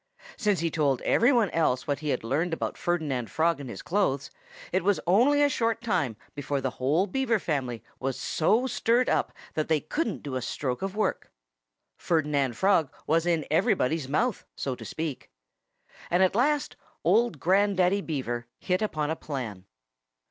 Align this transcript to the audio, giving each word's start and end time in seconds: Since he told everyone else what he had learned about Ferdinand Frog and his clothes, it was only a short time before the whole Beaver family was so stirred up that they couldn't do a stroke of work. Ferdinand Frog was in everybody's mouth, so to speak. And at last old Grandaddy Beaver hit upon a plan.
Since 0.35 0.61
he 0.61 0.71
told 0.71 0.99
everyone 1.03 1.51
else 1.51 1.85
what 1.85 1.99
he 1.99 2.09
had 2.09 2.23
learned 2.23 2.53
about 2.53 2.75
Ferdinand 2.75 3.29
Frog 3.29 3.59
and 3.61 3.69
his 3.69 3.83
clothes, 3.83 4.31
it 4.71 4.83
was 4.83 4.99
only 5.05 5.43
a 5.43 5.47
short 5.47 5.79
time 5.79 6.17
before 6.33 6.59
the 6.59 6.71
whole 6.71 7.05
Beaver 7.05 7.37
family 7.37 7.83
was 7.99 8.19
so 8.19 8.65
stirred 8.65 9.09
up 9.11 9.31
that 9.53 9.67
they 9.67 9.79
couldn't 9.79 10.23
do 10.23 10.35
a 10.35 10.41
stroke 10.41 10.81
of 10.81 10.95
work. 10.95 11.31
Ferdinand 11.99 12.57
Frog 12.57 12.91
was 13.05 13.27
in 13.27 13.45
everybody's 13.51 14.09
mouth, 14.09 14.43
so 14.55 14.73
to 14.73 14.85
speak. 14.85 15.29
And 16.09 16.23
at 16.23 16.33
last 16.33 16.75
old 17.03 17.39
Grandaddy 17.39 18.01
Beaver 18.01 18.47
hit 18.57 18.81
upon 18.81 19.11
a 19.11 19.15
plan. 19.15 19.65